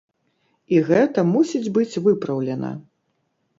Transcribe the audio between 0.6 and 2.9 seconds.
І гэта мусіць быць выпраўлена.